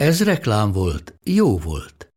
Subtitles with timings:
[0.00, 2.12] Ez reklám volt, jó volt.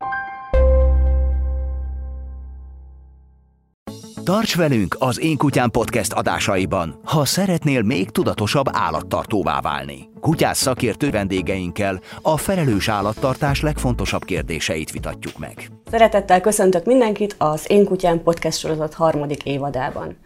[4.23, 10.09] Tarts velünk az Én Kutyám Podcast adásaiban, ha szeretnél még tudatosabb állattartóvá válni.
[10.19, 15.71] Kutyás szakértő vendégeinkkel a felelős állattartás legfontosabb kérdéseit vitatjuk meg.
[15.91, 20.17] Szeretettel köszöntök mindenkit az Én Kutyám Podcast sorozat harmadik évadában.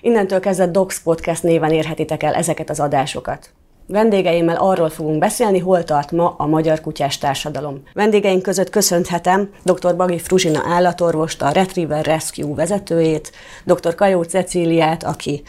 [0.00, 3.52] Innentől kezdve Docs Podcast néven érhetitek el ezeket az adásokat.
[3.92, 7.82] Vendégeimmel arról fogunk beszélni, hol tart ma a magyar kutyás társadalom.
[7.92, 9.96] Vendégeink között köszönhetem dr.
[9.96, 13.32] Bagi Fruzsina állatorvost, a Retriever Rescue vezetőjét,
[13.64, 13.94] dr.
[13.94, 15.42] Kajó Cecíliát, aki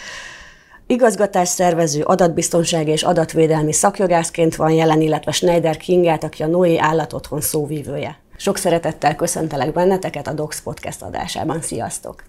[0.88, 7.42] igazgatás szervező, adatbiztonsági és adatvédelmi szakjogászként van jelen, illetve Schneider Kingát, aki a Noé állatotthon
[7.42, 8.18] szóvívője.
[8.38, 11.62] Sok szeretettel köszöntelek benneteket a Docs Podcast adásában.
[11.62, 12.24] Sziasztok!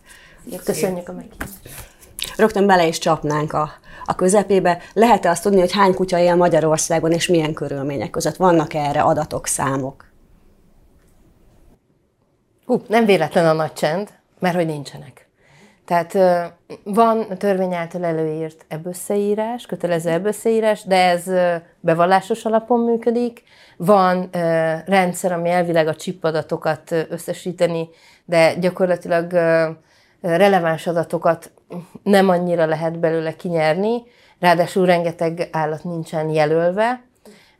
[0.65, 1.94] Köszönjük a meghívást!
[2.37, 3.71] Rögtön bele is csapnánk a
[4.05, 4.79] a közepébe.
[4.93, 8.37] Lehet-e azt tudni, hogy hány kutya él Magyarországon, és milyen körülmények között?
[8.37, 10.13] Vannak -e erre adatok, számok?
[12.67, 14.09] Hú, nem véletlen a nagy csend,
[14.39, 15.29] mert hogy nincsenek.
[15.85, 16.13] Tehát
[16.85, 21.31] van törvény által előírt ebbösszeírás, kötelező ebbösszeírás, de ez
[21.81, 23.43] bevallásos alapon működik.
[23.77, 24.29] Van
[24.87, 27.89] rendszer, ami elvileg a csipadatokat összesíteni,
[28.25, 29.33] de gyakorlatilag
[30.25, 31.51] releváns adatokat
[32.03, 34.03] nem annyira lehet belőle kinyerni,
[34.41, 37.05] ráadásul rengeteg állat nincsen jelölve,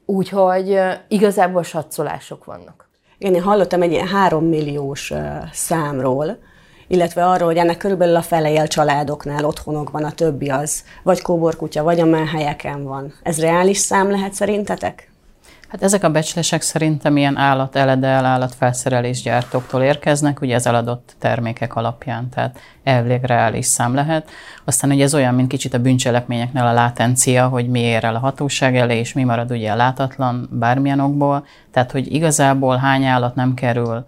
[0.07, 2.89] úgyhogy igazából satszolások vannak.
[3.19, 5.13] Én hallottam egy ilyen három milliós
[5.53, 6.39] számról,
[6.89, 11.83] illetve arról, hogy ennek körülbelül a fele él családoknál, otthonokban, a többi az vagy kóborkutya,
[11.83, 13.15] vagy a menhelyeken van.
[13.23, 15.13] Ez reális szám lehet szerintetek?
[15.75, 21.77] Hát ezek a becslések szerintem ilyen állat eledel, állatfelszerelés gyártóktól érkeznek, ugye az eladott termékek
[21.77, 24.31] alapján, tehát elvileg reális szám lehet.
[24.65, 28.19] Aztán ugye ez olyan, mint kicsit a bűncselekményeknél a látencia, hogy mi ér el a
[28.19, 31.47] hatóság elé, és mi marad ugye látatlan bármilyen okból.
[31.71, 34.07] Tehát, hogy igazából hány állat nem kerül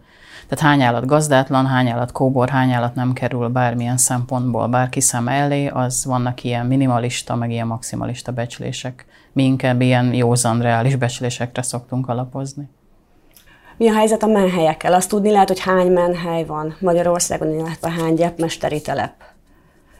[0.48, 5.28] tehát hány állat gazdátlan, hány állat kóbor, hány állat nem kerül bármilyen szempontból bárki szem
[5.28, 9.06] elé, az vannak ilyen minimalista, meg ilyen maximalista becslések.
[9.36, 12.68] Mi inkább ilyen józan, reális becslésekre szoktunk alapozni.
[13.76, 14.92] Mi a helyzet a menhelyekkel?
[14.92, 19.14] Azt tudni lehet, hogy hány menhely van Magyarországon, illetve hány gyepmesteri telep?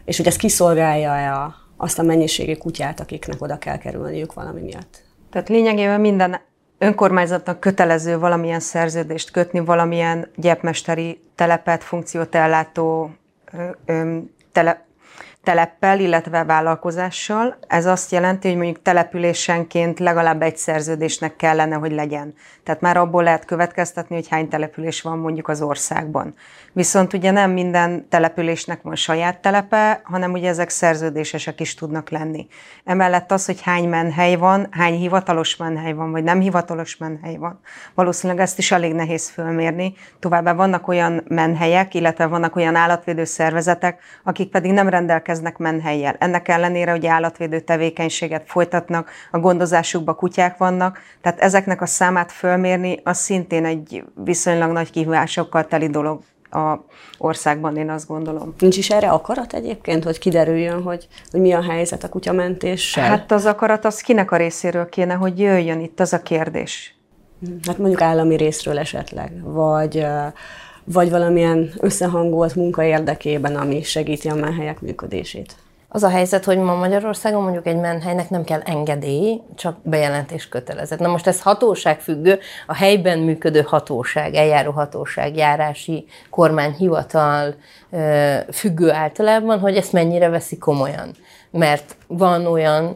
[0.05, 5.03] És hogy ez kiszolgálja-e azt a mennyiségi kutyát, akiknek oda kell kerülniük valami miatt?
[5.31, 6.39] Tehát lényegében minden
[6.77, 13.11] önkormányzatnak kötelező valamilyen szerződést kötni, valamilyen gyepmesteri telepet, funkciót ellátó
[14.51, 14.85] tele,
[15.47, 17.57] teleppel, illetve vállalkozással.
[17.67, 22.33] Ez azt jelenti, hogy mondjuk településenként legalább egy szerződésnek kellene, hogy legyen.
[22.63, 26.35] Tehát már abból lehet következtetni, hogy hány település van mondjuk az országban.
[26.73, 32.47] Viszont ugye nem minden településnek van saját telepe, hanem ugye ezek szerződésesek is tudnak lenni.
[32.83, 37.59] Emellett az, hogy hány menhely van, hány hivatalos menhely van, vagy nem hivatalos menhely van.
[37.93, 39.93] Valószínűleg ezt is elég nehéz fölmérni.
[40.19, 46.15] Továbbá vannak olyan menhelyek, illetve vannak olyan állatvédő szervezetek, akik pedig nem rendelkeznek menhelyjel.
[46.19, 52.99] Ennek ellenére, hogy állatvédő tevékenységet folytatnak, a gondozásukban kutyák vannak, tehát ezeknek a számát fölmérni,
[53.03, 56.85] az szintén egy viszonylag nagy kihívásokkal teli dolog a
[57.17, 58.53] országban, én azt gondolom.
[58.59, 63.07] Nincs is erre akarat egyébként, hogy kiderüljön, hogy, hogy mi a helyzet a kutyamentéssel?
[63.07, 66.95] Hát az akarat az kinek a részéről kéne, hogy jöjjön itt, az a kérdés.
[67.67, 70.05] Hát mondjuk állami részről esetleg, vagy,
[70.93, 75.55] vagy valamilyen összehangolt munka érdekében, ami segíti a menhelyek működését.
[75.89, 80.99] Az a helyzet, hogy ma Magyarországon mondjuk egy menhelynek nem kell engedély, csak bejelentés kötelezett.
[80.99, 87.55] Na most ez hatóság függő, a helyben működő hatóság, eljáró hatóság, járási kormányhivatal
[88.51, 91.11] függő általában, hogy ezt mennyire veszi komolyan.
[91.51, 92.95] Mert van olyan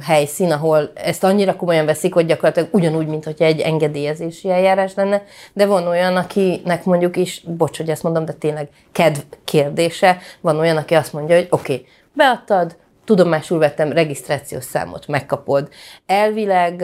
[0.00, 5.22] helyszín, ahol ezt annyira komolyan veszik, hogy gyakorlatilag ugyanúgy, mint hogy egy engedélyezési eljárás lenne,
[5.52, 10.58] de van olyan, akinek mondjuk is, bocs, hogy ezt mondom, de tényleg kedv kérdése, van
[10.58, 12.76] olyan, aki azt mondja, hogy oké, okay, beadtad,
[13.08, 15.68] tudomásul vettem, regisztrációs számot megkapod.
[16.06, 16.76] Elvileg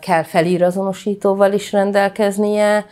[0.00, 2.86] kell felírazonosítóval is rendelkeznie,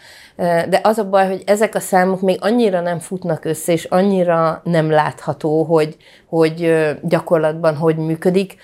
[0.69, 4.61] de az a baj, hogy ezek a számok még annyira nem futnak össze, és annyira
[4.65, 5.97] nem látható, hogy,
[6.29, 8.57] hogy gyakorlatban hogy működik,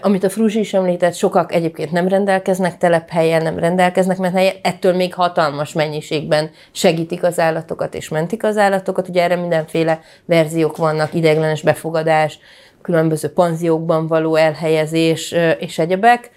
[0.00, 4.94] amit a Fruzsi is említett, sokak egyébként nem rendelkeznek telephelyen, nem rendelkeznek mert helyen, ettől
[4.94, 9.08] még hatalmas mennyiségben segítik az állatokat és mentik az állatokat.
[9.08, 12.38] Ugye erre mindenféle verziók vannak, ideiglenes befogadás,
[12.82, 16.30] különböző panziókban való elhelyezés és egyebek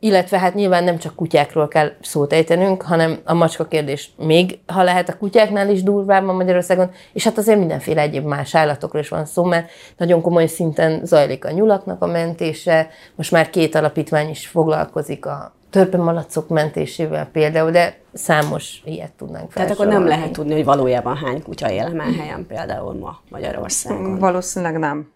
[0.00, 4.82] illetve hát nyilván nem csak kutyákról kell szót ejtenünk, hanem a macska kérdés még, ha
[4.82, 9.24] lehet a kutyáknál is durvább Magyarországon, és hát azért mindenféle egyéb más állatokról is van
[9.24, 14.46] szó, mert nagyon komoly szinten zajlik a nyulaknak a mentése, most már két alapítvány is
[14.46, 19.52] foglalkozik a törpemalacok mentésével például, de számos ilyet tudnánk felsorolni.
[19.52, 24.18] Tehát akkor nem lehet tudni, hogy valójában hány kutya él helyen például ma Magyarországon.
[24.18, 25.12] Valószínűleg nem.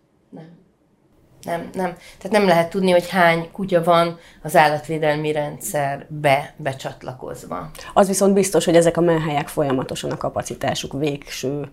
[1.44, 1.96] Nem nem.
[2.18, 7.70] Tehát nem lehet tudni, hogy hány kutya van az állatvédelmi rendszerbe becsatlakozva.
[7.94, 11.70] Az viszont biztos, hogy ezek a menhelyek folyamatosan a kapacitásuk végső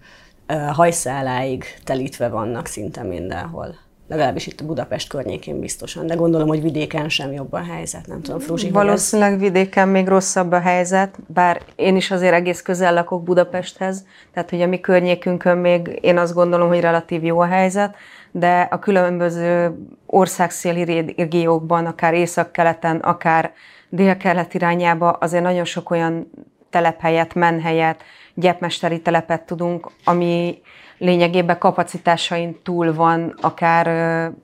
[0.71, 3.75] hajszáláig telítve vannak szinte mindenhol
[4.11, 8.21] legalábbis itt a Budapest környékén biztosan, de gondolom, hogy vidéken sem jobb a helyzet, nem
[8.21, 13.23] tudom, Fruzsi, Valószínűleg vidéken még rosszabb a helyzet, bár én is azért egész közel lakok
[13.23, 17.95] Budapesthez, tehát hogy a mi környékünkön még én azt gondolom, hogy relatív jó a helyzet,
[18.31, 19.75] de a különböző
[20.05, 23.53] országszéli régiókban, akár észak-keleten, akár
[23.89, 26.31] dél-kelet irányába azért nagyon sok olyan
[26.69, 28.03] telephelyet, menhelyet,
[28.33, 30.61] gyepmesteri telepet tudunk, ami
[31.01, 33.85] lényegében kapacitásain túl van, akár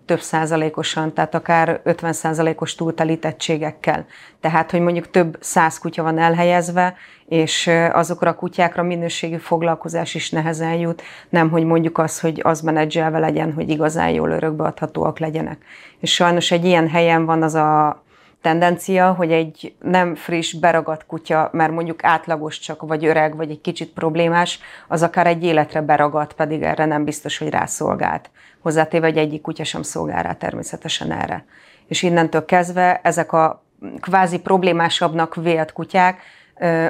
[0.06, 4.06] több százalékosan, tehát akár 50 százalékos túltelítettségekkel.
[4.42, 6.96] Tehát, hogy mondjuk több száz kutya van elhelyezve,
[7.26, 12.62] és azokra a kutyákra minőségű foglalkozás is nehezen jut, nem hogy mondjuk az, hogy az
[12.62, 15.58] menedzselve legyen, hogy igazán jól örökbeadhatóak legyenek.
[16.00, 18.02] És sajnos egy ilyen helyen van az a
[18.42, 23.62] tendencia, hogy egy nem friss, beragadt kutya, mert mondjuk átlagos csak, vagy öreg, vagy egy
[23.62, 28.30] kicsit problémás, az akár egy életre beragadt, pedig erre nem biztos, hogy rászolgált.
[28.62, 31.46] Hozzátéve, hogy egyik kutya sem szolgál rá természetesen erre.
[31.88, 33.64] És innentől kezdve ezek a
[34.00, 36.22] kvázi problémásabbnak vélt kutyák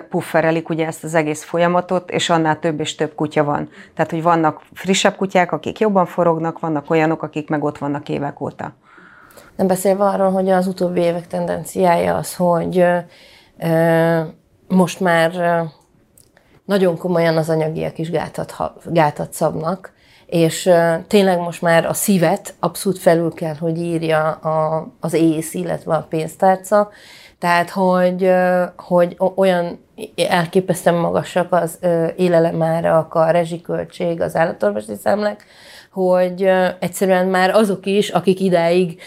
[0.09, 3.69] pufferelik ugye ezt az egész folyamatot, és annál több és több kutya van.
[3.94, 8.41] Tehát, hogy vannak frissebb kutyák, akik jobban forognak, vannak olyanok, akik meg ott vannak évek
[8.41, 8.73] óta.
[9.57, 12.86] Nem beszélve arról, hogy az utóbbi évek tendenciája az, hogy
[14.68, 15.31] most már
[16.65, 18.56] nagyon komolyan az anyagiak is gátat,
[18.86, 19.94] gátat szabnak,
[20.25, 20.69] és
[21.07, 26.06] tényleg most már a szívet abszolút felül kell, hogy írja a, az ész, illetve a
[26.09, 26.89] pénztárca,
[27.39, 28.31] tehát, hogy,
[28.75, 29.86] hogy olyan
[30.30, 31.80] elképesztően magasak az
[32.15, 35.45] élelemárak, a rezsiköltség, az állatorvosi számlák,
[35.92, 36.50] hogy
[36.80, 39.01] egyszerűen már azok is, akik idáig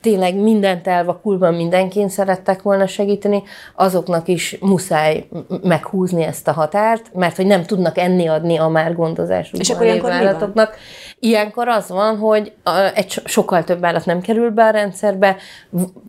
[0.00, 3.42] tényleg mindent elvakulva mindenkin szerettek volna segíteni,
[3.74, 5.28] azoknak is muszáj
[5.62, 9.86] meghúzni ezt a határt, mert hogy nem tudnak enni adni a már gondozásukban És akkor
[9.86, 10.76] lévő állatoknak.
[11.18, 12.52] Ilyenkor az van, hogy
[12.94, 15.36] egy sokkal több állat nem kerül be a rendszerbe,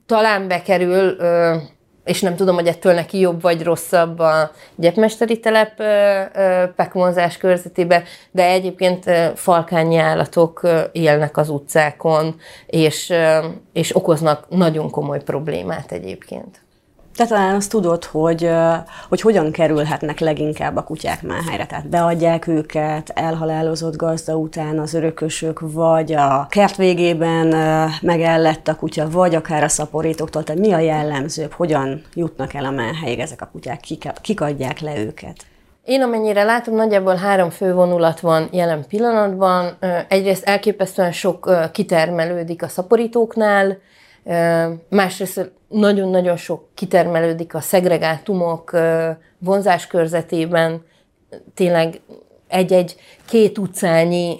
[0.05, 1.15] talán bekerül
[2.03, 5.81] és nem tudom, hogy ettől neki jobb vagy rosszabb a gyepmesteri telep
[6.75, 12.35] pekmonzás körzetében, de egyébként falkányi állatok élnek az utcákon,
[12.65, 13.13] és,
[13.73, 16.62] és okoznak nagyon komoly problémát egyébként.
[17.15, 18.49] Te talán azt tudod, hogy,
[19.09, 21.65] hogy hogyan kerülhetnek leginkább a kutyák helyre.
[21.65, 27.47] Tehát beadják őket, elhalálozott gazda után az örökösök, vagy a kert végében
[28.01, 30.43] megellett a kutya, vagy akár a szaporítóktól.
[30.43, 34.79] Tehát mi a jellemzőbb, hogyan jutnak el a menhelyig ezek a kutyák, kik, kik adják
[34.79, 35.35] le őket?
[35.83, 39.77] Én amennyire látom, nagyjából három fő vonulat van jelen pillanatban.
[40.07, 43.77] Egyrészt elképesztően sok kitermelődik a szaporítóknál,
[44.89, 48.77] másrészt nagyon-nagyon sok kitermelődik a szegregátumok
[49.37, 50.85] vonzás körzetében,
[51.53, 52.01] tényleg
[52.47, 54.39] egy-egy két utcányi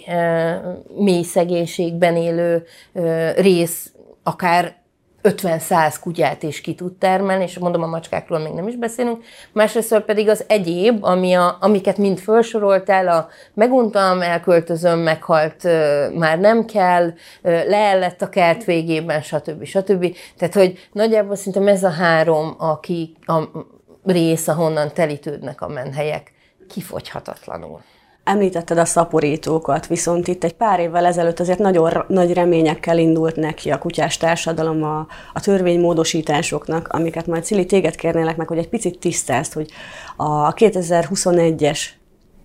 [0.96, 2.64] mély szegénységben élő
[3.36, 4.82] rész akár
[5.24, 9.24] 50-100 kutyát is ki tud termelni, és mondom, a macskákról még nem is beszélünk.
[9.52, 15.62] Másrészt pedig az egyéb, ami a, amiket mind felsoroltál, a meguntam, elköltözöm, meghalt,
[16.14, 17.12] már nem kell,
[17.42, 19.64] leellett a kert végében, stb.
[19.64, 20.16] stb.
[20.38, 23.42] Tehát, hogy nagyjából szerintem ez a három, aki a
[24.04, 26.32] rész, ahonnan telítődnek a menhelyek,
[26.68, 27.80] kifogyhatatlanul.
[28.24, 33.70] Említetted a szaporítókat, viszont itt egy pár évvel ezelőtt azért nagyon nagy reményekkel indult neki
[33.70, 38.98] a kutyás társadalom a, a törvénymódosításoknak, amiket majd Cili téged kérnélek meg, hogy egy picit
[38.98, 39.70] tisztázt, hogy
[40.16, 41.80] a 2021-es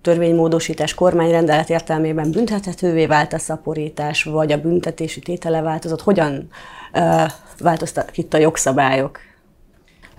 [0.02, 6.00] törvénymódosítás kormányrendelet értelmében büntethetővé vált a szaporítás, vagy a büntetési tétele változott.
[6.02, 6.48] Hogyan
[6.94, 9.29] uh, változtak itt a jogszabályok?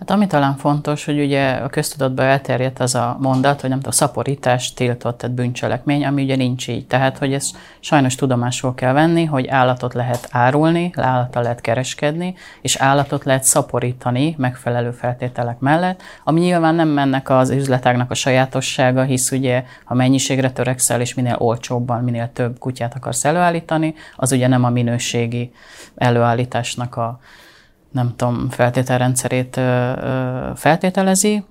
[0.01, 3.91] Hát ami talán fontos, hogy ugye a köztudatban elterjedt az a mondat, hogy nem tudom,
[3.91, 6.87] szaporítás tiltott, tehát bűncselekmény, ami ugye nincs így.
[6.87, 12.75] Tehát, hogy ezt sajnos tudomásul kell venni, hogy állatot lehet árulni, állata lehet kereskedni, és
[12.75, 19.31] állatot lehet szaporítani megfelelő feltételek mellett, ami nyilván nem mennek az üzletágnak a sajátossága, hisz
[19.31, 24.63] ugye, ha mennyiségre törekszel, és minél olcsóbban, minél több kutyát akarsz előállítani, az ugye nem
[24.63, 25.51] a minőségi
[25.95, 27.19] előállításnak a
[27.91, 29.59] nem tudom, feltételrendszerét
[30.55, 31.43] feltételezi.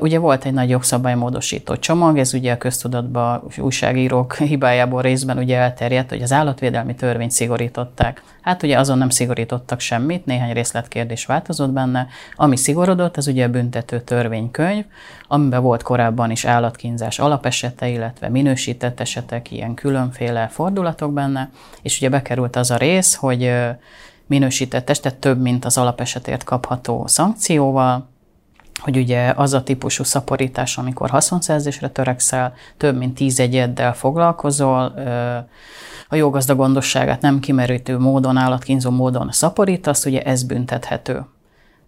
[0.00, 6.08] Ugye volt egy nagy jogszabálymódosító csomag, ez ugye a köztudatban újságírók hibájából részben ugye elterjedt,
[6.08, 8.22] hogy az állatvédelmi törvényt szigorították.
[8.42, 12.06] Hát ugye azon nem szigorítottak semmit, néhány részletkérdés változott benne.
[12.36, 14.84] Ami szigorodott, az ugye a büntető törvénykönyv,
[15.28, 21.50] amiben volt korábban is állatkínzás alapesete, illetve minősített esetek, ilyen különféle fordulatok benne,
[21.82, 23.52] és ugye bekerült az a rész, hogy
[24.30, 28.08] minősített testet több, mint az alapesetért kapható szankcióval,
[28.80, 34.94] hogy ugye az a típusú szaporítás, amikor haszonszerzésre törekszel, több mint tíz egyeddel foglalkozol,
[36.08, 41.26] a jógazda gondosságát nem kimerítő módon, állatkínzó módon szaporítasz, ugye ez büntethető.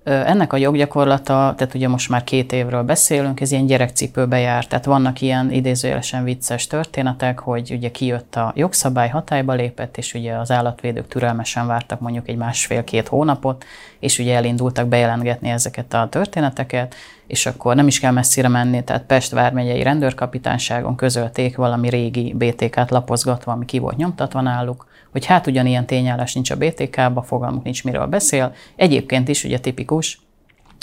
[0.04, 4.84] Ennek a joggyakorlata, tehát ugye most már két évről beszélünk, ez ilyen gyerekcipőbe jár, tehát
[4.84, 10.50] vannak ilyen idézőjelesen vicces történetek, hogy ugye kijött a jogszabály, hatályba lépett, és ugye az
[10.50, 13.64] állatvédők türelmesen vártak mondjuk egy másfél-két hónapot,
[13.98, 16.94] és ugye elindultak bejelentgetni ezeket a történeteket,
[17.26, 22.90] és akkor nem is kell messzire menni, tehát Pest vármegyei rendőrkapitányságon közölték valami régi BTK-t
[22.90, 27.84] lapozgatva, ami ki volt nyomtatva náluk, hogy hát ugyanilyen tényállás nincs a BTK-ba, fogalmuk nincs,
[27.84, 28.54] miről beszél.
[28.76, 30.20] Egyébként is ugye tipikus,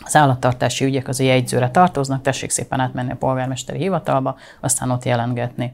[0.05, 5.05] az állattartási ügyek az a jegyzőre tartoznak, tessék szépen átmenni a polgármesteri hivatalba, aztán ott
[5.05, 5.73] jelentgetni.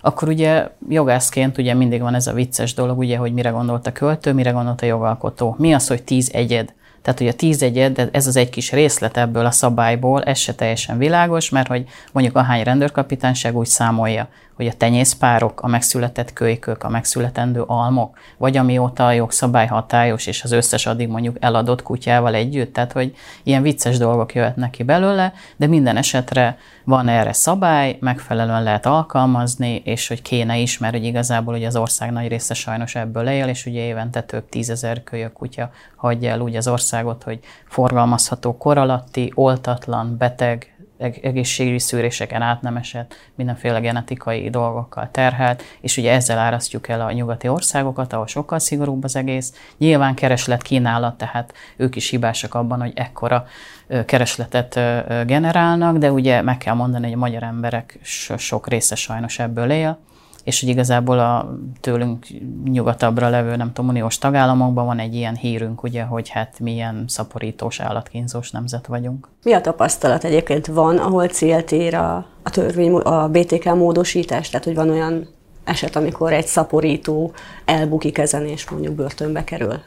[0.00, 3.92] Akkor ugye jogászként ugye mindig van ez a vicces dolog, ugye, hogy mire gondolt a
[3.92, 5.54] költő, mire gondolt a jogalkotó.
[5.58, 6.74] Mi az, hogy tíz egyed?
[7.02, 10.38] Tehát, hogy a tíz egyed, de ez az egy kis részlet ebből a szabályból, ez
[10.38, 14.28] se teljesen világos, mert hogy mondjuk a hány rendőrkapitányság úgy számolja,
[14.58, 20.42] hogy a tenyészpárok, a megszületett kölykök, a megszületendő almok, vagy amióta a jogszabály hatályos, és
[20.42, 25.32] az összes addig mondjuk eladott kutyával együtt, tehát hogy ilyen vicces dolgok jöhetnek ki belőle,
[25.56, 31.04] de minden esetre van erre szabály, megfelelően lehet alkalmazni, és hogy kéne is, mert hogy
[31.04, 35.32] igazából ugye az ország nagy része sajnos ebből él, és ugye évente több tízezer kölyök
[35.32, 42.62] kutya hagyja el úgy az országot, hogy forgalmazható kor alatti, oltatlan, beteg, egészségügyi szűréseken át
[42.62, 42.80] nem
[43.34, 49.04] mindenféle genetikai dolgokkal terhelt, és ugye ezzel árasztjuk el a nyugati országokat, ahol sokkal szigorúbb
[49.04, 49.52] az egész.
[49.78, 53.46] Nyilván kereslet kínálat, tehát ők is hibásak abban, hogy ekkora
[54.06, 54.74] keresletet
[55.26, 57.98] generálnak, de ugye meg kell mondani, hogy a magyar emberek
[58.36, 59.98] sok része sajnos ebből él,
[60.48, 62.26] és hogy igazából a tőlünk
[62.64, 67.80] nyugatabbra levő, nem tudom, uniós tagállamokban van egy ilyen hírünk, ugye, hogy hát milyen szaporítós,
[67.80, 69.28] állatkínzós nemzet vagyunk.
[69.42, 74.66] Mi a tapasztalat egyébként van, ahol célt ér a, a törvény, a BTK módosítás, tehát
[74.66, 75.28] hogy van olyan
[75.64, 77.32] eset, amikor egy szaporító
[77.64, 79.80] elbukik ezen, és mondjuk börtönbe kerül?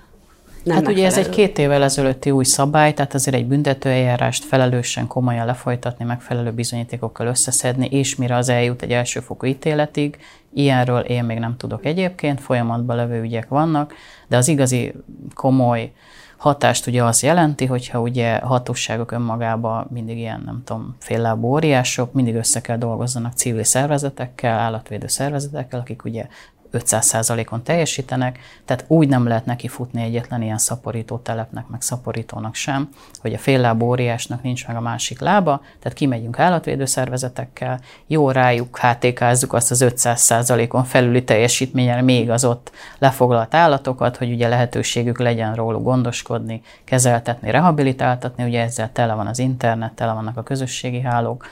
[0.64, 1.08] Nem hát megfelelő.
[1.08, 6.06] ugye ez egy két évvel ezelőtti új szabály, tehát azért egy büntetőeljárást felelősen, komolyan lefolytatni,
[6.06, 10.18] megfelelő bizonyítékokkal összeszedni, és mire az eljut egy elsőfokú ítéletig,
[10.54, 13.94] ilyenről én még nem tudok egyébként, folyamatban levő ügyek vannak,
[14.28, 14.94] de az igazi
[15.34, 15.92] komoly
[16.38, 22.36] hatást ugye az jelenti, hogyha ugye hatóságok önmagában mindig ilyen, nem tudom, féllábú óriások, mindig
[22.36, 26.28] össze kell dolgozzanak civil szervezetekkel, állatvédő szervezetekkel, akik ugye
[26.74, 32.90] 500%-on teljesítenek, tehát úgy nem lehet neki futni egyetlen ilyen szaporító telepnek, meg szaporítónak sem,
[33.22, 38.78] hogy a féllábú óriásnak nincs meg a másik lába, tehát kimegyünk állatvédő szervezetekkel, jó rájuk
[38.78, 45.56] HTK-zzuk azt az 500%-on felüli teljesítményen még az ott lefoglalt állatokat, hogy ugye lehetőségük legyen
[45.56, 51.46] róluk gondoskodni, kezeltetni, rehabilitáltatni, ugye ezzel tele van az internet, tele vannak a közösségi hálók,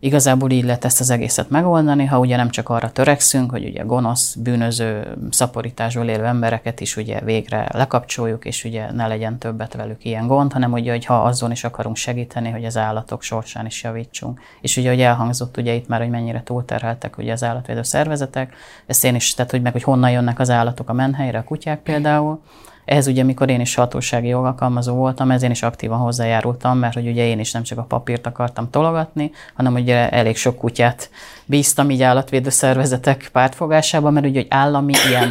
[0.00, 3.82] Igazából így lehet ezt az egészet megoldani, ha ugye nem csak arra törekszünk, hogy ugye
[3.82, 10.04] gonosz, bűnöző, szaporításból élő embereket is ugye végre lekapcsoljuk, és ugye ne legyen többet velük
[10.04, 13.82] ilyen gond, hanem ugye, hogy ha azon is akarunk segíteni, hogy az állatok sorsán is
[13.82, 14.40] javítsunk.
[14.60, 18.54] És ugye, hogy elhangzott ugye itt már, hogy mennyire túlterheltek ugye az állatvédő szervezetek,
[18.86, 21.80] ezt én is, tehát hogy meg, hogy honnan jönnek az állatok a menhelyre, a kutyák
[21.82, 22.40] például,
[22.86, 27.26] ehhez ugye, mikor én is hatósági jogalkalmazó voltam, ezért is aktívan hozzájárultam, mert hogy ugye
[27.26, 31.10] én is nem csak a papírt akartam tologatni, hanem ugye elég sok kutyát
[31.44, 35.28] bíztam így állatvédő szervezetek pártfogásába, mert ugye hogy állami ilyen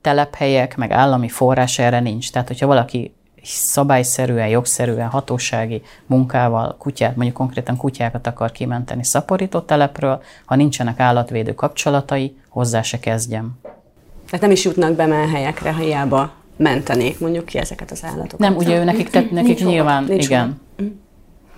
[0.00, 2.30] telephelyek, meg állami forrás erre nincs.
[2.30, 10.22] Tehát, hogyha valaki szabályszerűen, jogszerűen, hatósági munkával kutyát, mondjuk konkrétan kutyákat akar kimenteni szaporított telepről,
[10.44, 13.58] ha nincsenek állatvédő kapcsolatai, hozzá se kezdjem.
[14.26, 18.38] Tehát nem is jutnak be helyekre, hiába mentenék mondjuk ki ezeket az állatokat.
[18.38, 20.12] Nem, ugye ő nekik, te, nekik Nincs nyilván, hova.
[20.12, 20.60] Nincs igen.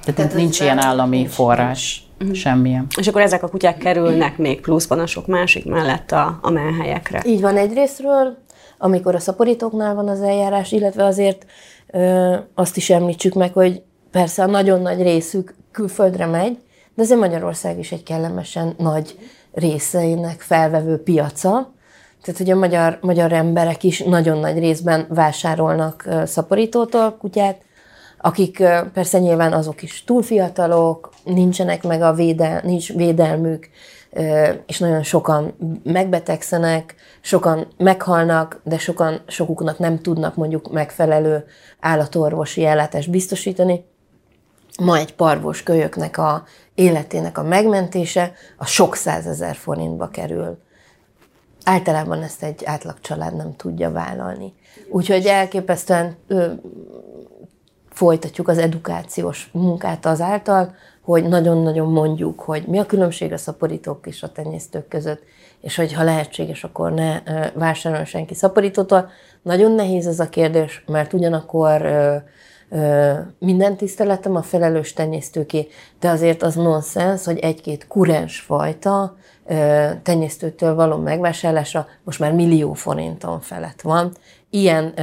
[0.00, 2.86] Tehát, Tehát nincs ilyen állami forrás, semmilyen.
[2.98, 7.22] És akkor ezek a kutyák kerülnek még pluszban a sok másik mellett a, a menhelyekre.
[7.26, 8.36] Így van egyrésztről,
[8.78, 11.46] amikor a szaporítóknál van az eljárás, illetve azért
[11.86, 16.58] ö, azt is említsük meg, hogy persze a nagyon nagy részük külföldre megy,
[16.94, 19.18] de azért Magyarország is egy kellemesen nagy
[19.52, 21.74] részeinek felvevő piaca,
[22.26, 27.56] tehát, hogy a magyar, magyar emberek is nagyon nagy részben vásárolnak szaporítótól kutyát,
[28.18, 33.68] akik persze nyilván azok is túl fiatalok, nincsenek meg a védel, nincs védelmük,
[34.66, 41.44] és nagyon sokan megbetegszenek, sokan meghalnak, de sokan, sokuknak nem tudnak mondjuk megfelelő
[41.80, 43.84] állatorvosi ellátást biztosítani.
[44.82, 50.64] Ma egy parvos kölyöknek a életének a megmentése a sok százezer forintba kerül.
[51.68, 54.54] Általában ezt egy átlag család nem tudja vállalni.
[54.90, 56.52] Úgyhogy elképesztően ö,
[57.90, 64.22] folytatjuk az edukációs munkát azáltal, hogy nagyon-nagyon mondjuk, hogy mi a különbség a szaporítók és
[64.22, 65.22] a tenyésztők között,
[65.60, 67.22] és hogy ha lehetséges, akkor ne
[67.54, 69.10] vásároljon senki szaporítótól.
[69.42, 72.16] Nagyon nehéz ez a kérdés, mert ugyanakkor ö,
[72.70, 75.68] ö, minden tiszteletem a felelős tenyésztőké,
[76.00, 79.16] de azért az nonsens, hogy egy-két kurens fajta
[80.02, 84.12] tenyésztőtől való megvásárlása most már millió forinton felett van.
[84.50, 84.94] Ilyen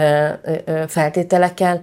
[0.87, 1.81] feltételekkel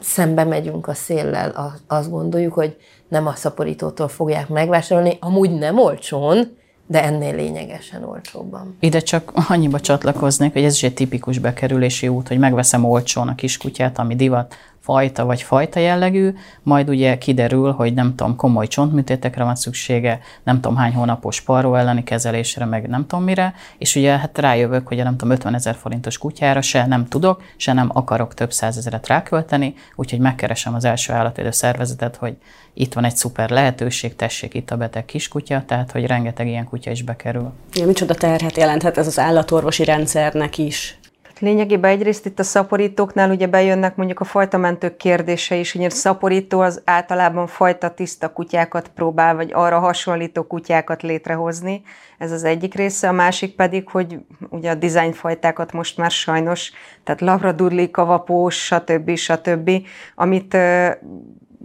[0.00, 2.76] szembe megyünk a széllel, azt gondoljuk, hogy
[3.08, 8.76] nem a szaporítótól fogják megvásárolni, amúgy nem olcsón, de ennél lényegesen olcsóbban.
[8.80, 13.34] Ide csak annyiba csatlakoznék, hogy ez is egy tipikus bekerülési út, hogy megveszem olcsón a
[13.34, 19.44] kiskutyát, ami divat, fajta vagy fajta jellegű, majd ugye kiderül, hogy nem tudom, komoly csontműtétekre
[19.44, 24.18] van szüksége, nem tudom hány hónapos paró elleni kezelésre, meg nem tudom mire, és ugye
[24.18, 28.34] hát rájövök, hogy nem tudom, 50 ezer forintos kutyára se nem tudok, se nem akarok
[28.34, 32.36] több százezeret rákölteni, úgyhogy megkeresem az első állatvédő szervezetet, hogy
[32.74, 36.90] itt van egy szuper lehetőség, tessék itt a beteg kiskutya, tehát hogy rengeteg ilyen kutya
[36.90, 37.52] is bekerül.
[37.74, 40.98] Ja, micsoda terhet jelenthet ez az állatorvosi rendszernek is.
[41.42, 46.60] Lényegében egyrészt itt a szaporítóknál ugye bejönnek mondjuk a fajtamentők kérdése is, hogy a szaporító
[46.60, 51.82] az általában fajta tiszta kutyákat próbál, vagy arra hasonlító kutyákat létrehozni.
[52.18, 53.08] Ez az egyik része.
[53.08, 54.18] A másik pedig, hogy
[54.50, 56.72] ugye a dizájnfajtákat most már sajnos,
[57.04, 59.16] tehát labradudli, kavapós, stb.
[59.16, 59.70] stb.,
[60.14, 60.56] amit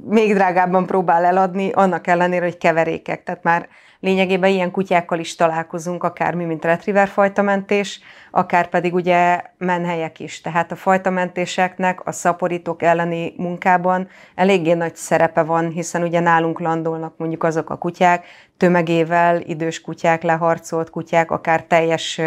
[0.10, 3.24] még drágábban próbál eladni, annak ellenére, hogy keverékek.
[3.24, 3.68] Tehát már
[4.00, 8.00] lényegében ilyen kutyákkal is találkozunk, akár mi, mint retriever fajtamentés,
[8.32, 10.42] akár pedig ugye menhelyek is.
[10.42, 17.18] Tehát a fajtamentéseknek a szaporítók elleni munkában eléggé nagy szerepe van, hiszen ugye nálunk landolnak
[17.18, 18.26] mondjuk azok a kutyák,
[18.58, 22.22] tömegével, idős kutyák, leharcolt kutyák, akár teljes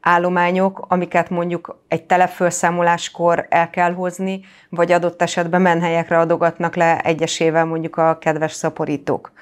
[0.00, 7.64] állományok, amiket mondjuk egy telepfölszámoláskor el kell hozni, vagy adott esetben menhelyekre adogatnak le egyesével
[7.64, 9.32] mondjuk a kedves szaporítók.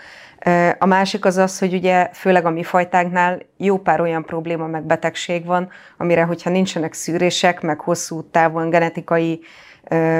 [0.78, 4.84] A másik az az, hogy ugye főleg a mi fajtáknál jó pár olyan probléma meg
[4.84, 9.40] betegség van, amire, hogyha nincsenek szűrések, meg hosszú távon genetikai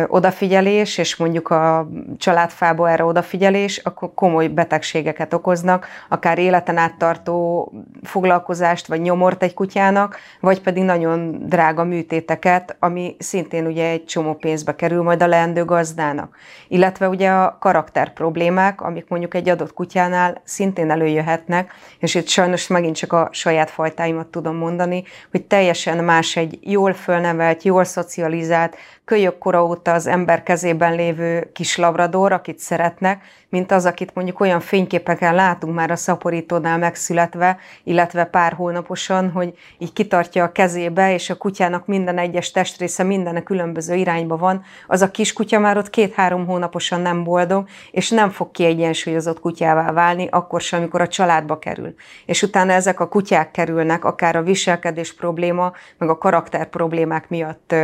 [0.06, 8.86] odafigyelés, és mondjuk a családfába erre odafigyelés, akkor komoly betegségeket okoznak, akár életen áttartó foglalkozást
[8.86, 14.74] vagy nyomort egy kutyának, vagy pedig nagyon drága műtéteket, ami szintén ugye egy csomó pénzbe
[14.74, 16.36] kerül majd a leendő gazdának.
[16.68, 22.66] Illetve ugye a karakter problémák, amik mondjuk egy adott kutyánál szintén előjöhetnek, és itt sajnos
[22.66, 28.76] megint csak a saját fajtáimat tudom mondani, hogy teljesen más egy jól fölnevelt, jól szocializált,
[29.06, 34.40] kölyök kora óta az ember kezében lévő kis labrador, akit szeretnek, mint az, akit mondjuk
[34.40, 41.14] olyan fényképeken látunk már a szaporítónál megszületve, illetve pár hónaposan, hogy így kitartja a kezébe,
[41.14, 45.58] és a kutyának minden egyes testrésze minden a különböző irányba van, az a kis kutya
[45.58, 51.00] már ott két-három hónaposan nem boldog, és nem fog kiegyensúlyozott kutyává válni, akkor sem, amikor
[51.00, 51.94] a családba kerül.
[52.26, 57.74] És utána ezek a kutyák kerülnek, akár a viselkedés probléma, meg a karakter problémák miatt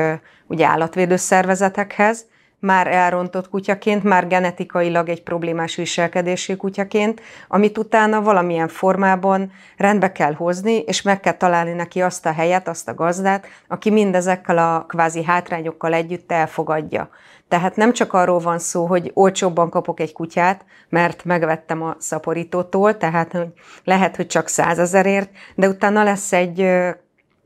[0.46, 2.30] ugye állatvédő szervezetekhez,
[2.62, 10.34] már elrontott kutyaként, már genetikailag egy problémás viselkedésű kutyaként, amit utána valamilyen formában rendbe kell
[10.34, 14.84] hozni, és meg kell találni neki azt a helyet, azt a gazdát, aki mindezekkel a
[14.88, 17.10] kvázi hátrányokkal együtt elfogadja.
[17.48, 22.96] Tehát nem csak arról van szó, hogy olcsóbban kapok egy kutyát, mert megvettem a szaporítótól,
[22.96, 23.36] tehát
[23.84, 26.68] lehet, hogy csak százezerért, de utána lesz egy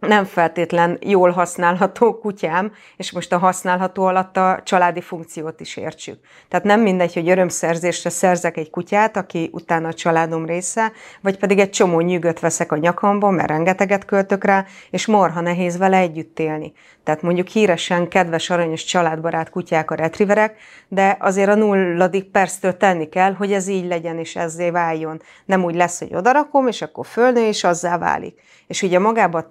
[0.06, 6.18] nem feltétlen jól használható kutyám, és most a használható alatt a családi funkciót is értsük.
[6.48, 11.58] Tehát nem mindegy, hogy örömszerzésre szerzek egy kutyát, aki utána a családom része, vagy pedig
[11.58, 16.38] egy csomó nyűgöt veszek a nyakamba, mert rengeteget költök rá, és morha nehéz vele együtt
[16.38, 16.72] élni.
[17.04, 20.56] Tehát mondjuk híresen kedves, aranyos, családbarát kutyák a retriverek,
[20.88, 25.22] de azért a nulladik perctől tenni kell, hogy ez így legyen, és ezzé váljon.
[25.44, 28.40] Nem úgy lesz, hogy odarakom, és akkor fölnő, és azzá válik.
[28.66, 29.46] És ugye magában a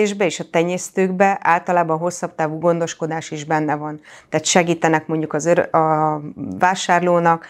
[0.00, 4.00] tenyésztésbe és a tenyésztőkbe általában hosszabb távú gondoskodás is benne van.
[4.28, 6.20] Tehát segítenek mondjuk az a
[6.58, 7.46] vásárlónak,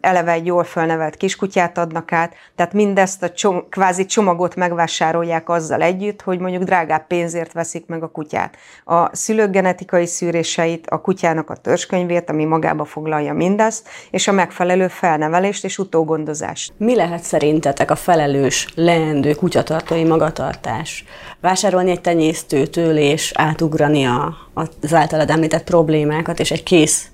[0.00, 5.82] eleve egy jól fölnevelt kiskutyát adnak át, tehát mindezt a csom, kvázi csomagot megvásárolják azzal
[5.82, 8.56] együtt, hogy mondjuk drágább pénzért veszik meg a kutyát.
[8.84, 14.88] A szülők genetikai szűréseit, a kutyának a törzskönyvét, ami magába foglalja mindezt, és a megfelelő
[14.88, 16.72] felnevelést és utógondozást.
[16.76, 21.04] Mi lehet szerintetek a felelős, leendő kutyatartói magatartás?
[21.40, 27.10] Vásárolni egy tenyésztőtől és átugrani a, az általad említett problémákat, és egy kész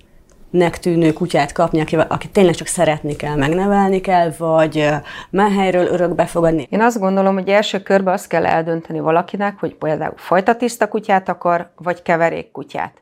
[0.52, 4.88] nek tűnő kutyát kapni, aki, aki tényleg csak szeretni kell, megnevelni kell, vagy
[5.30, 6.66] menhelyről örökbe fogadni?
[6.70, 11.70] Én azt gondolom, hogy első körben azt kell eldönteni valakinek, hogy például fajtatiszta kutyát akar,
[11.76, 13.01] vagy keverék kutyát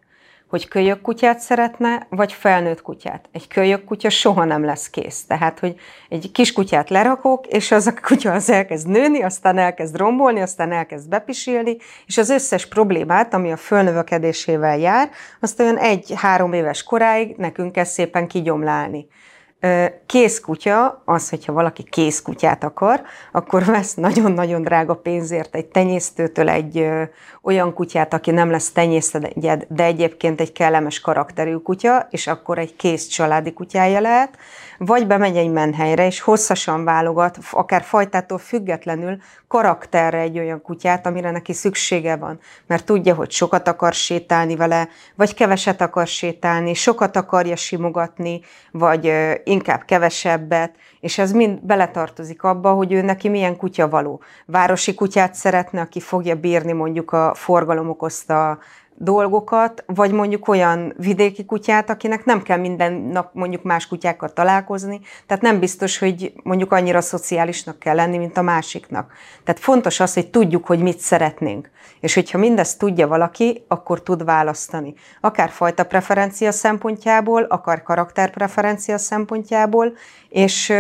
[0.50, 3.28] hogy kölyök kutyát szeretne, vagy felnőtt kutyát.
[3.32, 5.24] Egy kölyök kutya soha nem lesz kész.
[5.26, 5.74] Tehát, hogy
[6.08, 10.72] egy kis kutyát lerakok, és az a kutya az elkezd nőni, aztán elkezd rombolni, aztán
[10.72, 15.10] elkezd bepisilni, és az összes problémát, ami a fölnövekedésével jár,
[15.40, 19.06] azt olyan egy-három éves koráig nekünk kell szépen kigyomlálni.
[20.06, 26.88] Készkutya, az, hogyha valaki készkutyát akar, akkor vesz nagyon-nagyon drága pénzért egy tenyésztőtől egy
[27.42, 29.28] olyan kutyát, aki nem lesz tenyészted,
[29.68, 34.38] de egyébként egy kellemes karakterű kutya, és akkor egy kész családi kutyája lehet,
[34.78, 39.16] vagy bemegy egy menhelyre, és hosszasan válogat, akár fajtától függetlenül
[39.50, 42.38] karakterre egy olyan kutyát, amire neki szüksége van.
[42.66, 49.12] Mert tudja, hogy sokat akar sétálni vele, vagy keveset akar sétálni, sokat akarja simogatni, vagy
[49.44, 54.20] inkább kevesebbet, és ez mind beletartozik abba, hogy ő neki milyen kutya való.
[54.46, 58.58] Városi kutyát szeretne, aki fogja bírni mondjuk a forgalom okozta
[59.02, 65.00] dolgokat, vagy mondjuk olyan vidéki kutyát, akinek nem kell minden nap mondjuk más kutyákkal találkozni,
[65.26, 69.12] tehát nem biztos, hogy mondjuk annyira szociálisnak kell lenni, mint a másiknak.
[69.44, 71.70] Tehát fontos az, hogy tudjuk, hogy mit szeretnénk.
[72.00, 74.94] És hogyha mindezt tudja valaki, akkor tud választani.
[75.20, 79.92] Akár fajta preferencia szempontjából, akár karakterpreferencia szempontjából,
[80.28, 80.72] és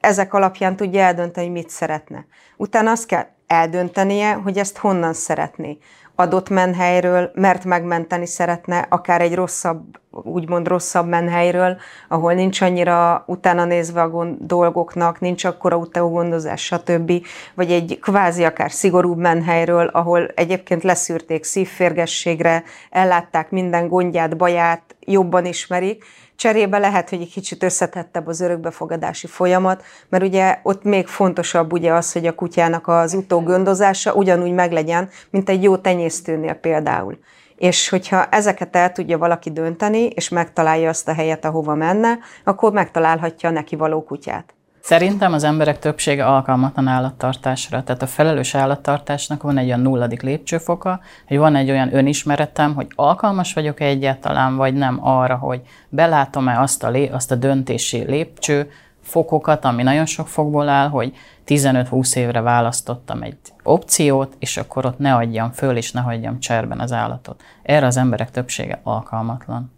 [0.00, 2.26] ezek alapján tudja eldönteni, hogy mit szeretne.
[2.56, 5.78] Utána azt kell eldöntenie, hogy ezt honnan szeretné
[6.20, 11.76] adott menhelyről, mert megmenteni szeretne, akár egy rosszabb, úgymond rosszabb menhelyről,
[12.08, 17.12] ahol nincs annyira utána nézve a gond, dolgoknak, nincs akkora utágondozás, stb.
[17.54, 25.44] Vagy egy kvázi akár szigorúbb menhelyről, ahol egyébként leszűrték szívférgességre, ellátták minden gondját, baját, jobban
[25.44, 26.04] ismerik,
[26.38, 31.92] Cserébe lehet, hogy egy kicsit összetettebb az örökbefogadási folyamat, mert ugye ott még fontosabb ugye
[31.92, 37.18] az, hogy a kutyának az utógöndozása ugyanúgy meglegyen, mint egy jó tenyésztőnél például.
[37.56, 42.72] És hogyha ezeket el tudja valaki dönteni, és megtalálja azt a helyet, ahova menne, akkor
[42.72, 44.57] megtalálhatja neki való kutyát.
[44.88, 47.82] Szerintem az emberek többsége alkalmatlan állattartásra.
[47.82, 52.86] Tehát a felelős állattartásnak van egy olyan nulladik lépcsőfoka, hogy van egy olyan önismeretem, hogy
[52.94, 58.70] alkalmas vagyok-e egyáltalán, vagy nem arra, hogy belátom-e azt a, lé, azt a döntési lépcső
[59.02, 61.12] fokokat, ami nagyon sok fokból áll, hogy
[61.46, 66.80] 15-20 évre választottam egy opciót, és akkor ott ne adjam föl, és ne hagyjam cserben
[66.80, 67.42] az állatot.
[67.62, 69.72] Erre az emberek többsége alkalmatlan.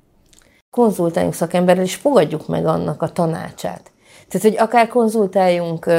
[0.70, 3.90] Konzultáljunk szakemberrel, és fogadjuk meg annak a tanácsát.
[4.30, 5.90] Tehát, hogy akár konzultáljunk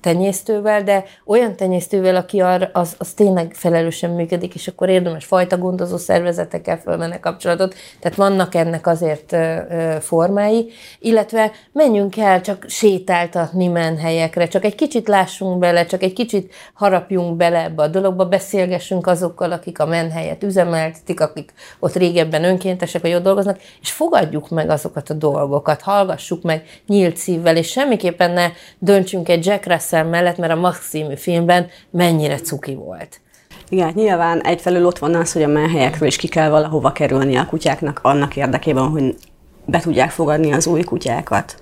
[0.00, 5.58] tenyésztővel, de olyan tenyésztővel, aki ar, az, az tényleg felelősen működik, és akkor érdemes fajta
[5.58, 7.74] gondozó szervezetekkel fölmenne kapcsolatot.
[8.00, 9.36] Tehát vannak ennek azért
[10.00, 16.54] formái, illetve menjünk el csak sétáltatni menhelyekre, csak egy kicsit lássunk bele, csak egy kicsit
[16.74, 23.02] harapjunk bele ebbe a dologba, beszélgessünk azokkal, akik a menhelyet üzemeltetik, akik ott régebben önkéntesek,
[23.02, 28.30] vagy ott dolgoznak, és fogadjuk meg azokat a dolgokat, hallgassuk meg nyílt szívvel, és semmiképpen
[28.30, 33.20] ne döntsünk egy Jack Russell mellett, mert a Max című filmben mennyire cuki volt.
[33.68, 37.36] Igen, hát nyilván egyfelől ott van az, hogy a menhelyekről is ki kell valahova kerülni
[37.36, 39.14] a kutyáknak annak érdekében, hogy
[39.64, 41.56] be tudják fogadni az új kutyákat.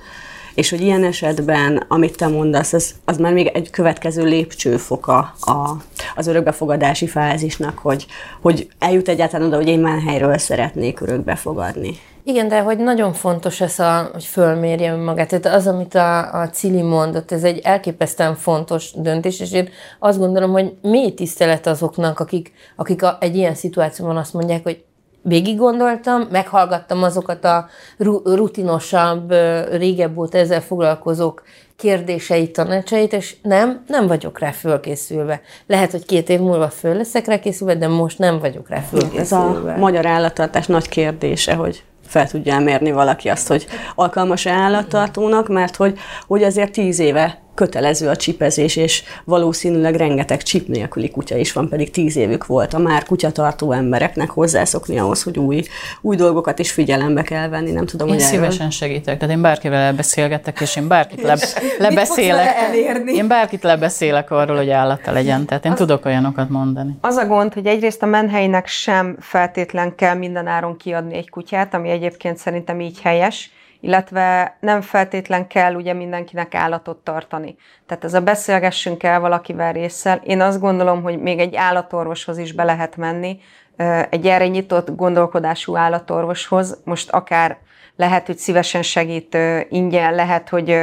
[0.55, 5.77] És hogy ilyen esetben, amit te mondasz, az, az már még egy következő lépcsőfoka a,
[6.15, 8.07] az örökbefogadási fázisnak, hogy,
[8.41, 11.99] hogy eljut egyáltalán oda, hogy én már helyről szeretnék örökbefogadni.
[12.29, 15.29] Igen, de hogy nagyon fontos ez, a, hogy fölmérje önmagát.
[15.29, 20.19] Tehát az, amit a, a Cili mondott, ez egy elképesztően fontos döntés, és én azt
[20.19, 24.85] gondolom, hogy mély tisztelet azoknak, akik, akik a, egy ilyen szituációban azt mondják, hogy
[25.23, 27.69] végig gondoltam, meghallgattam azokat a
[28.25, 29.33] rutinosabb,
[29.71, 31.43] régebb óta ezzel foglalkozók
[31.77, 35.41] kérdéseit, tanácsait, és nem, nem vagyok rá fölkészülve.
[35.67, 39.21] Lehet, hogy két év múlva föl leszek rá készülve, de most nem vagyok rá fölkészülve.
[39.21, 45.49] Ez a magyar állattartás nagy kérdése, hogy fel tudja mérni valaki azt, hogy alkalmas-e állattartónak,
[45.49, 51.37] mert hogy, hogy azért tíz éve kötelező a csipezés, és valószínűleg rengeteg csip nélküli kutya
[51.37, 55.63] is van, pedig tíz évük volt a már kutyatartó embereknek hozzászokni ahhoz, hogy új,
[56.01, 57.71] új dolgokat is figyelembe kell venni.
[57.71, 58.71] Nem tudom, én hogy szívesen erről...
[58.71, 61.37] segítek, tehát én bárkivel elbeszélgetek, és én bárkit le,
[61.79, 62.55] lebeszélek.
[63.07, 66.97] Én bárkit lebeszélek arról, hogy állata legyen, tehát én az, tudok olyanokat mondani.
[67.01, 71.75] Az a gond, hogy egyrészt a menhelynek sem feltétlen kell minden áron kiadni egy kutyát,
[71.75, 77.57] ami egyébként szerintem így helyes, illetve nem feltétlen kell ugye mindenkinek állatot tartani.
[77.87, 80.21] Tehát ez a beszélgessünk el valakivel részsel.
[80.25, 83.39] Én azt gondolom, hogy még egy állatorvoshoz is be lehet menni,
[84.11, 87.59] egy erre nyitott gondolkodású állatorvoshoz, most akár
[87.97, 90.77] lehet, hogy szívesen segít ingyen, lehet, hogy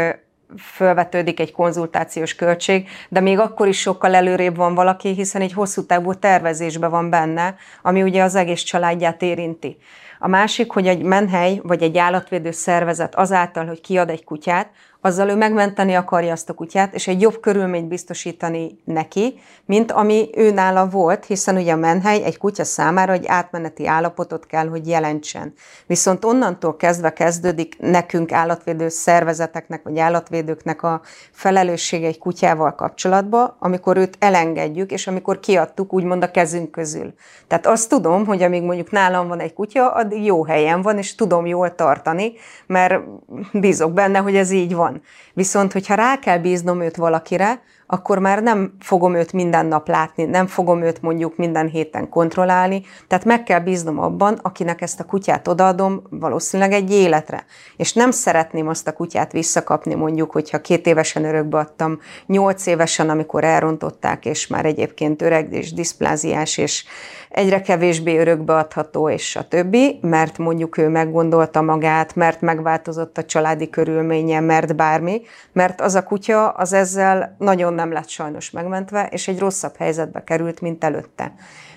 [0.58, 5.86] fölvetődik egy konzultációs költség, de még akkor is sokkal előrébb van valaki, hiszen egy hosszú
[5.86, 9.78] távú tervezésben van benne, ami ugye az egész családját érinti.
[10.24, 14.70] A másik, hogy egy menhely vagy egy állatvédő szervezet azáltal, hogy kiad egy kutyát,
[15.06, 20.30] azzal ő megmenteni akarja azt a kutyát, és egy jobb körülményt biztosítani neki, mint ami
[20.36, 24.88] ő nála volt, hiszen ugye a menhely egy kutya számára egy átmeneti állapotot kell, hogy
[24.88, 25.54] jelentsen.
[25.86, 33.98] Viszont onnantól kezdve kezdődik nekünk állatvédő szervezeteknek, vagy állatvédőknek a felelőssége egy kutyával kapcsolatban, amikor
[33.98, 37.14] őt elengedjük, és amikor kiadtuk úgymond a kezünk közül.
[37.48, 41.16] Tehát azt tudom, hogy amíg mondjuk nálam van egy kutya, addig jó helyen van, és
[41.16, 42.34] tudom jól tartani,
[42.68, 43.02] mert
[43.52, 45.02] bízok benne, hogy ez így van.
[45.34, 50.24] Viszont, hogyha rá kell bíznom őt valakire, akkor már nem fogom őt minden nap látni,
[50.24, 55.06] nem fogom őt mondjuk minden héten kontrollálni, tehát meg kell bíznom abban, akinek ezt a
[55.06, 57.46] kutyát odaadom, valószínűleg egy életre.
[57.78, 63.10] És nem szeretném azt a kutyát visszakapni, mondjuk, hogyha két évesen örökbe adtam, nyolc évesen,
[63.10, 66.86] amikor elrontották, és már egyébként öreg és diszpláziás, és
[67.30, 73.24] egyre kevésbé örökbe adható, és a többi, mert mondjuk ő meggondolta magát, mert megváltozott a
[73.26, 75.22] családi körülménye, mert bármi,
[75.54, 80.24] mert az a kutya az ezzel nagyon nem lett sajnos megmentve, és egy rosszabb helyzetbe
[80.24, 81.34] került, mint előtte.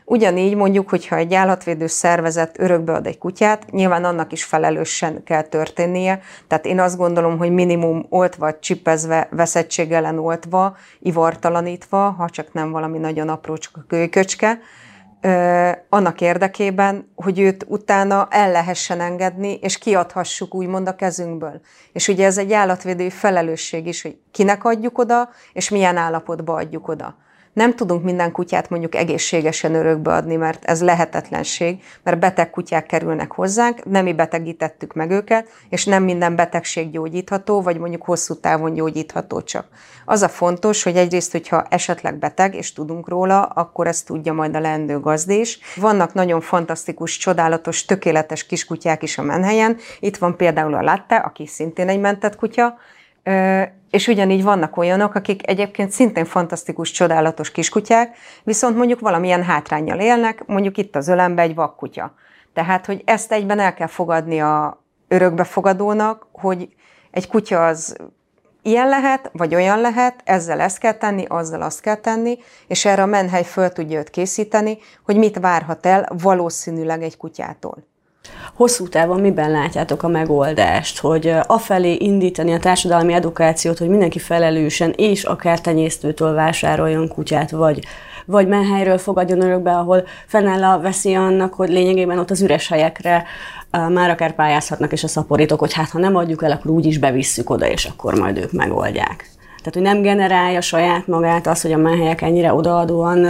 [0.09, 5.43] Ugyanígy mondjuk, hogyha egy állatvédő szervezet örökbe ad egy kutyát, nyilván annak is felelősen kell
[5.43, 12.53] történnie, tehát én azt gondolom, hogy minimum oltva, csipezve, veszettség ellen oltva, ivartalanítva, ha csak
[12.53, 14.59] nem valami nagyon apró, csak a kölyköcske,
[15.89, 21.61] annak érdekében, hogy őt utána el lehessen engedni, és kiadhassuk úgymond a kezünkből.
[21.93, 26.89] És ugye ez egy állatvédői felelősség is, hogy kinek adjuk oda, és milyen állapotba adjuk
[26.89, 27.17] oda
[27.57, 33.33] nem tudunk minden kutyát mondjuk egészségesen örökbe adni, mert ez lehetetlenség, mert beteg kutyák kerülnek
[33.33, 38.75] hozzánk, nem mi betegítettük meg őket, és nem minden betegség gyógyítható, vagy mondjuk hosszú távon
[38.75, 39.67] gyógyítható csak.
[40.05, 44.55] Az a fontos, hogy egyrészt, hogyha esetleg beteg, és tudunk róla, akkor ezt tudja majd
[44.55, 45.59] a leendő gazdés.
[45.77, 49.77] Vannak nagyon fantasztikus, csodálatos, tökéletes kiskutyák is a menhelyen.
[50.01, 52.79] Itt van például a Latte, aki szintén egy mentett kutya,
[53.91, 60.47] és ugyanígy vannak olyanok, akik egyébként szintén fantasztikus, csodálatos kiskutyák, viszont mondjuk valamilyen hátrányjal élnek,
[60.47, 62.15] mondjuk itt az ölembe egy vakkutya.
[62.55, 66.69] Tehát, hogy ezt egyben el kell fogadni a örökbefogadónak, hogy
[67.11, 67.97] egy kutya az
[68.63, 73.03] ilyen lehet, vagy olyan lehet, ezzel ezt kell tenni, azzal azt kell tenni, és erre
[73.03, 77.85] a menhely föl tudja őt készíteni, hogy mit várhat el valószínűleg egy kutyától.
[78.55, 84.93] Hosszú távon miben látjátok a megoldást, hogy afelé indítani a társadalmi edukációt, hogy mindenki felelősen
[84.97, 87.85] és akár tenyésztőtől vásároljon kutyát, vagy,
[88.25, 93.25] vagy menhelyről fogadjon örökbe, ahol fennáll a veszély annak, hogy lényegében ott az üres helyekre
[93.71, 97.51] már akár pályázhatnak és a szaporítok, hogy hát ha nem adjuk el, akkor úgyis bevisszük
[97.51, 99.31] oda, és akkor majd ők megoldják.
[99.57, 103.27] Tehát, hogy nem generálja saját magát az, hogy a menhelyek ennyire odaadóan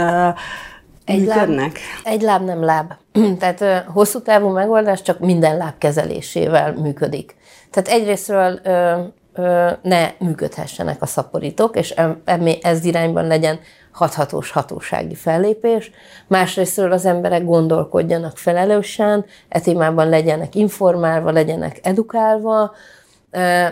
[1.07, 1.71] egy működnek?
[1.71, 2.93] Láb, egy láb nem láb.
[3.39, 7.35] Tehát hosszú távú megoldás csak minden láb kezelésével működik.
[7.71, 8.99] Tehát egyrésztről ö,
[9.33, 11.93] ö, ne működhessenek a szaporítók, és
[12.61, 13.59] ez irányban legyen
[13.91, 15.91] hathatós hatósági fellépés.
[16.27, 22.71] Másrésztről az emberek gondolkodjanak felelősen, e témában legyenek informálva, legyenek edukálva,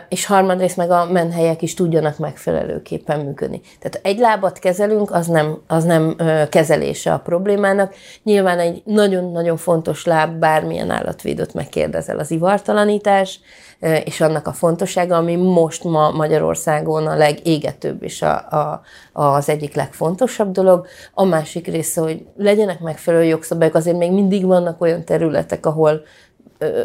[0.10, 3.62] és harmadrészt meg a menhelyek is tudjanak megfelelőképpen működni.
[3.80, 6.16] Tehát egy lábat kezelünk, az nem, az nem
[6.50, 7.94] kezelése a problémának.
[8.24, 13.40] Nyilván egy nagyon-nagyon fontos láb bármilyen állatvédőt megkérdezel az ivartalanítás,
[14.04, 18.82] és annak a fontossága, ami most ma Magyarországon a legégetőbb és a, a,
[19.14, 20.88] az egyik legfontosabb dolog.
[21.14, 26.02] A másik része, hogy legyenek megfelelő jogszabályok, azért még mindig vannak olyan területek, ahol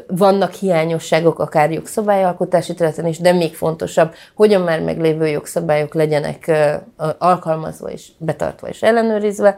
[0.06, 6.50] vannak hiányosságok akár jogszabályalkotási területen is, de még fontosabb, hogy a már meglévő jogszabályok legyenek
[7.18, 9.56] alkalmazva és betartva és ellenőrizve,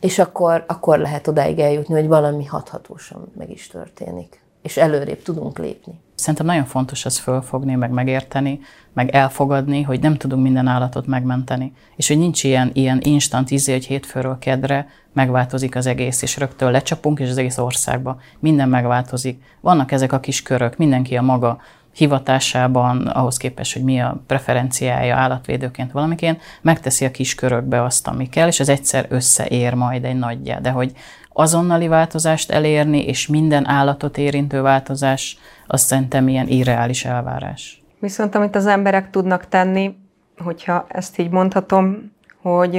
[0.00, 5.58] és akkor, akkor lehet odáig eljutni, hogy valami hathatósan meg is történik, és előrébb tudunk
[5.58, 6.00] lépni.
[6.18, 8.60] Szerintem nagyon fontos ezt fölfogni, meg megérteni,
[8.92, 11.72] meg elfogadni, hogy nem tudunk minden állatot megmenteni.
[11.96, 16.70] És hogy nincs ilyen, ilyen instant izé, hogy hétfőről kedre megváltozik az egész, és rögtön
[16.70, 19.42] lecsapunk, és az egész országba minden megváltozik.
[19.60, 21.60] Vannak ezek a kis körök, mindenki a maga
[21.94, 28.28] hivatásában, ahhoz képest, hogy mi a preferenciája állatvédőként valamiként, megteszi a kis körökbe azt, ami
[28.28, 30.60] kell, és ez egyszer összeér majd egy nagyja.
[30.60, 30.92] De hogy
[31.38, 37.82] azonnali változást elérni, és minden állatot érintő változás, azt szerintem ilyen irreális elvárás.
[38.00, 39.96] Viszont amit az emberek tudnak tenni,
[40.38, 42.76] hogyha ezt így mondhatom, hogy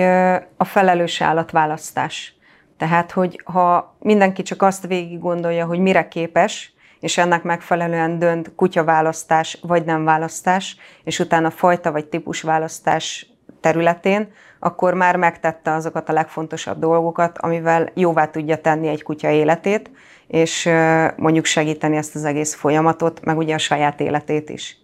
[0.57, 2.33] a felelős állatválasztás.
[2.77, 8.55] Tehát, hogy ha mindenki csak azt végig gondolja, hogy mire képes, és ennek megfelelően dönt
[8.55, 13.27] kutyaválasztás vagy nem választás, és utána fajta vagy típus választás
[13.61, 19.91] területén, akkor már megtette azokat a legfontosabb dolgokat, amivel jóvá tudja tenni egy kutya életét,
[20.27, 20.69] és
[21.15, 24.77] mondjuk segíteni ezt az egész folyamatot, meg ugye a saját életét is.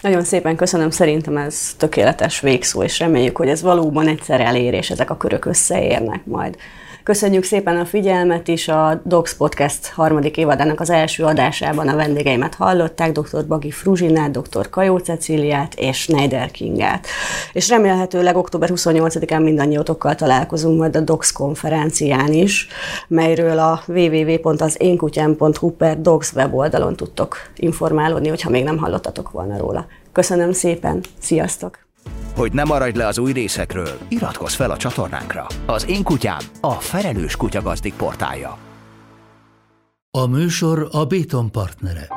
[0.00, 4.90] Nagyon szépen köszönöm, szerintem ez tökéletes végszó, és reméljük, hogy ez valóban egyszer elér, és
[4.90, 6.56] ezek a körök összeérnek majd.
[7.08, 12.54] Köszönjük szépen a figyelmet is, a Dogs Podcast harmadik évadának az első adásában a vendégeimet
[12.54, 13.46] hallották, dr.
[13.46, 14.68] Bagi Fruzsinát, dr.
[14.68, 17.06] Kajó Ceciliát és Neider Kingát.
[17.52, 22.68] És remélhetőleg október 28-án mindannyiótokkal találkozunk majd a Dogs konferencián is,
[23.08, 29.86] melyről a www.azénkutyám.hu per Dogs weboldalon tudtok informálódni, hogyha még nem hallottatok volna róla.
[30.12, 31.87] Köszönöm szépen, sziasztok!
[32.34, 35.46] Hogy ne maradj le az új részekről, iratkozz fel a csatornánkra.
[35.66, 38.58] Az Én Kutyám, a Felelős Kutyagazdik portálja.
[40.10, 42.08] A műsor a Béton partnere.